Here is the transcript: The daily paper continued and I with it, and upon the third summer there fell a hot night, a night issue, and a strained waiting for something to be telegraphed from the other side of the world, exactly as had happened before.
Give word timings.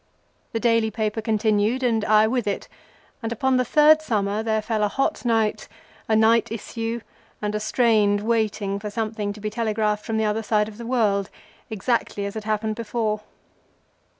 The 0.51 0.59
daily 0.59 0.89
paper 0.89 1.21
continued 1.21 1.83
and 1.83 2.03
I 2.03 2.25
with 2.25 2.47
it, 2.47 2.67
and 3.21 3.31
upon 3.31 3.57
the 3.57 3.63
third 3.63 4.01
summer 4.01 4.41
there 4.41 4.63
fell 4.63 4.81
a 4.81 4.87
hot 4.87 5.23
night, 5.25 5.67
a 6.09 6.15
night 6.15 6.51
issue, 6.51 7.01
and 7.39 7.53
a 7.53 7.59
strained 7.59 8.21
waiting 8.21 8.79
for 8.79 8.89
something 8.89 9.31
to 9.31 9.39
be 9.39 9.51
telegraphed 9.51 10.03
from 10.03 10.17
the 10.17 10.25
other 10.25 10.41
side 10.41 10.67
of 10.67 10.79
the 10.79 10.87
world, 10.87 11.29
exactly 11.69 12.25
as 12.25 12.33
had 12.33 12.45
happened 12.45 12.73
before. 12.73 13.21